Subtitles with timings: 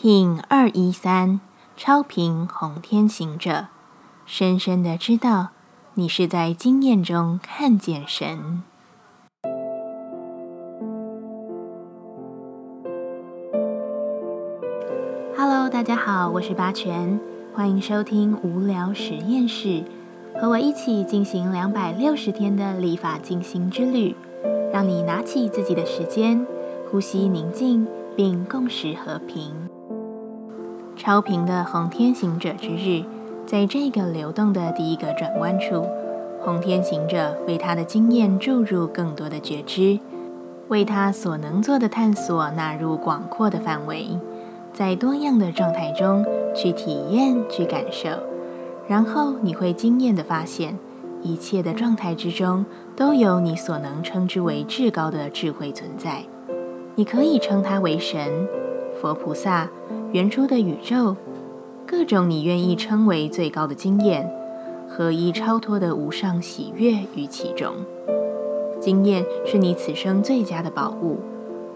[0.00, 1.40] King 二一三
[1.76, 3.66] 超频红天行者，
[4.26, 5.48] 深深的知道
[5.94, 8.62] 你是在经验中看见神。
[15.36, 17.18] Hello，大家好，我是八全，
[17.52, 19.82] 欢迎收听无聊实验室，
[20.40, 24.14] 和我一起进行两百六十天的立法进行之旅，
[24.72, 26.46] 让你拿起自己的时间，
[26.88, 27.84] 呼吸宁静，
[28.14, 29.67] 并共识和平。
[30.98, 33.04] 超频的红天行者之日，
[33.46, 35.86] 在这个流动的第一个转弯处，
[36.40, 40.00] 红天行者为他的经验注入更多的觉知，
[40.66, 44.18] 为他所能做的探索纳入广阔的范围，
[44.72, 48.08] 在多样的状态中去体验、去感受，
[48.88, 50.76] 然后你会惊艳的发现，
[51.22, 56.24] 一切的状态之中都有你所能称之为至高的智慧存在，
[56.96, 58.48] 你可以称它为神、
[59.00, 59.68] 佛菩萨。
[60.10, 61.14] 原初的宇宙，
[61.86, 64.26] 各种你愿意称为最高的经验，
[64.88, 67.74] 合一超脱的无上喜悦于其中。
[68.80, 71.18] 经验是你此生最佳的宝物。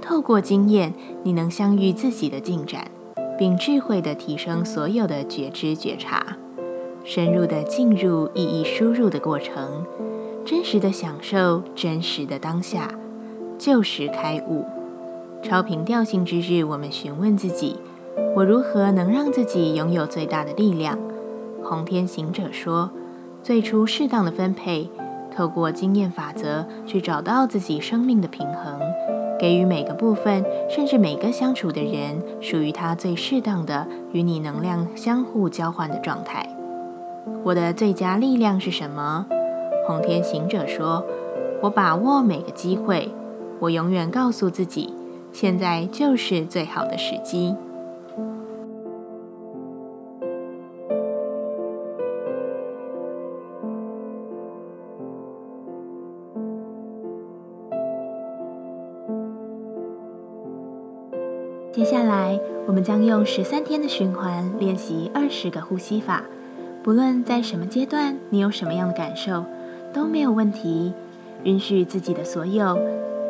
[0.00, 2.90] 透过经验，你能相遇自己的进展，
[3.38, 6.38] 并智慧地提升所有的觉知觉察，
[7.04, 9.84] 深入地进入意义输入的过程，
[10.42, 12.88] 真实的享受真实的当下，
[13.58, 14.64] 就是开悟。
[15.42, 17.76] 超频调性之日，我们询问自己。
[18.34, 20.98] 我如何能让自己拥有最大的力量？
[21.62, 22.90] 红天行者说
[23.42, 24.88] ：“最初适当的分配，
[25.34, 28.80] 透过经验法则去找到自己生命的平衡，
[29.38, 36.48] 给予每个部分，甚至每个相处的人，属于他最适当的与你能量相互交换的状态。”
[37.44, 39.26] 我的最佳力量是什么？
[39.86, 41.04] 红天行者说
[41.62, 43.10] ：“我把握每个机会，
[43.60, 44.92] 我永远告诉自己，
[45.32, 47.54] 现在就是最好的时机。”
[61.74, 66.22] 接下来，我们将用十三天的循环练习二十个呼吸法。
[66.82, 69.42] 不论在什么阶段，你有什么样的感受，
[69.90, 70.92] 都没有问题。
[71.44, 72.78] 允许自己的所有，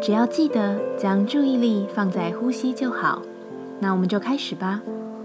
[0.00, 3.20] 只要记得将注意力放在呼吸就好。
[3.80, 4.82] 那我们就开始吧。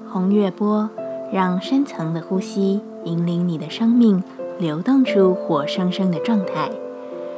[0.09, 0.89] 红月波，
[1.31, 4.23] 让深层的呼吸引领你的生命
[4.57, 6.67] 流动出活生生的状态。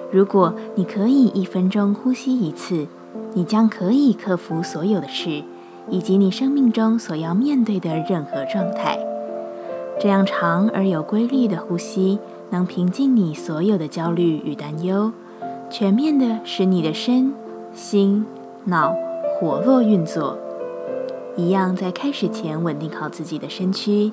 [0.09, 2.87] 如果你可以一分钟呼吸一次，
[3.33, 5.43] 你将可以克服所有的事。
[5.89, 8.97] 以及你生命中所要面对的任何状态，
[9.99, 12.19] 这样长而有规律的呼吸，
[12.49, 15.11] 能平静你所有的焦虑与担忧，
[15.69, 17.33] 全面的使你的身
[17.73, 18.25] 心
[18.65, 18.95] 脑
[19.39, 20.37] 活络运作。
[21.35, 24.11] 一样在开始前稳定好自己的身躯，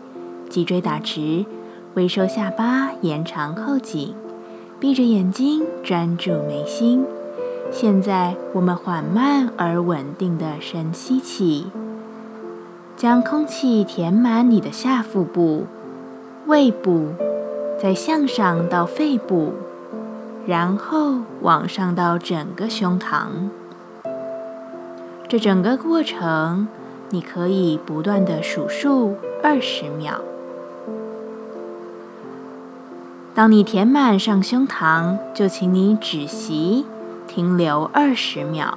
[0.50, 1.46] 脊椎打直，
[1.94, 4.14] 微收下巴，延长后颈，
[4.80, 7.04] 闭着眼睛专注眉心。
[7.74, 11.68] 现在，我们缓慢而稳定的深吸气，
[12.98, 15.64] 将空气填满你的下腹部、
[16.46, 17.08] 胃部，
[17.80, 19.54] 再向上到肺部，
[20.46, 23.48] 然后往上到整个胸膛。
[25.26, 26.68] 这整个过程，
[27.08, 30.20] 你可以不断的数数二十秒。
[33.34, 36.84] 当你填满上胸膛，就请你止息。
[37.34, 38.76] 停留二十秒，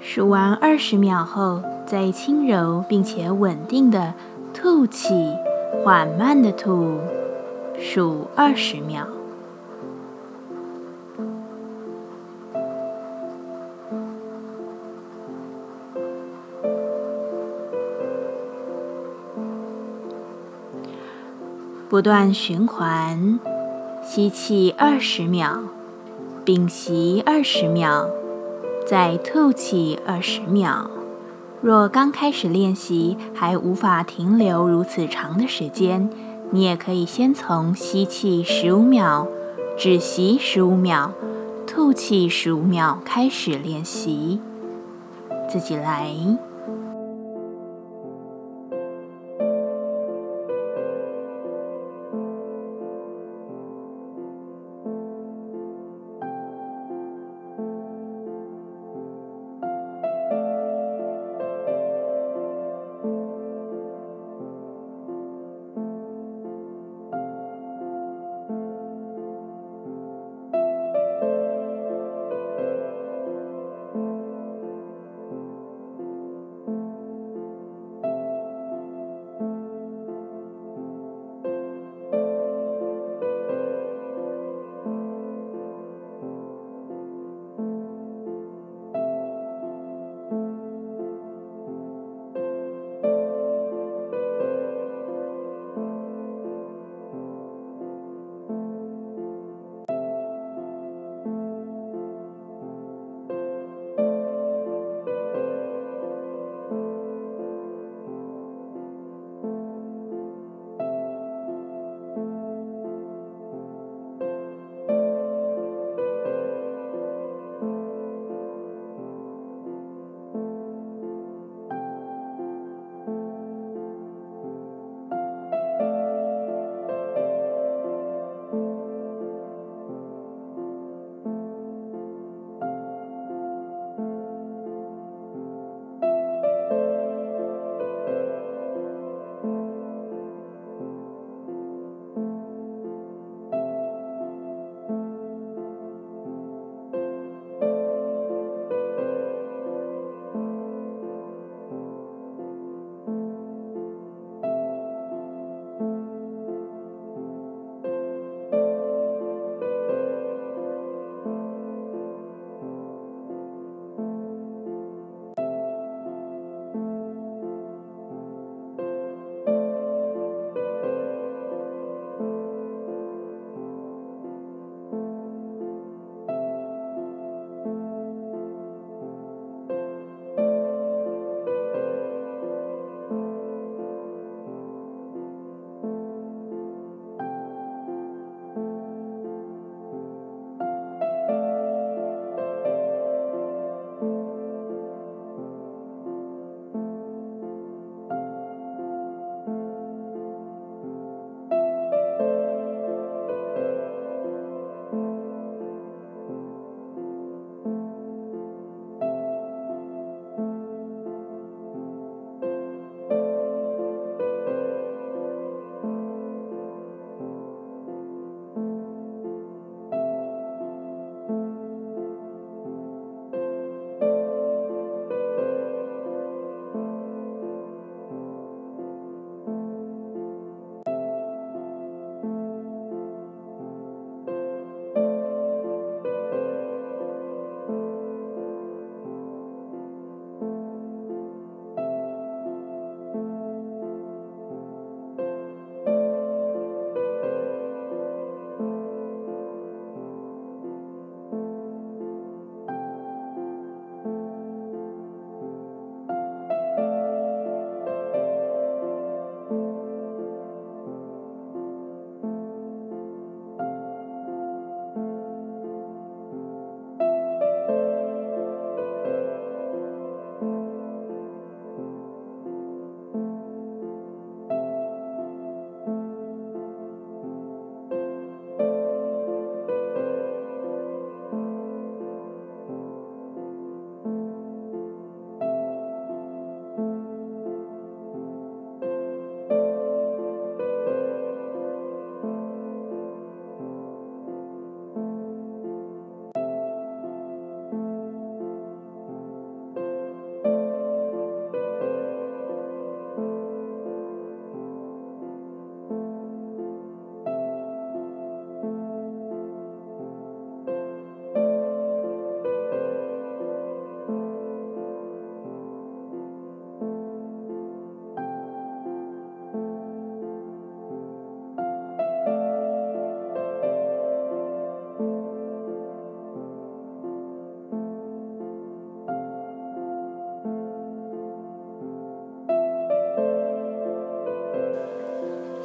[0.00, 4.12] 数完二十秒后，再轻柔并且稳定的
[4.52, 5.14] 吐气，
[5.84, 6.98] 缓慢的吐，
[7.78, 9.06] 数二十秒。
[21.98, 23.40] 不断循环，
[24.04, 25.58] 吸气二十秒，
[26.44, 28.06] 屏息二十秒，
[28.86, 30.88] 再吐气二十秒。
[31.60, 36.08] 若刚开始练习还无法停留如此长的时间，
[36.52, 39.26] 你也可以先从吸气十五秒、
[39.76, 41.10] 止息十五秒、
[41.66, 44.38] 吐气十五秒开始练习，
[45.50, 46.14] 自己来。